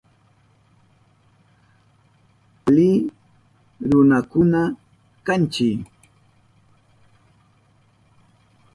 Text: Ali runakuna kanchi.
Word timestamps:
Ali 2.67 2.89
runakuna 3.89 4.61
kanchi. 5.25 5.69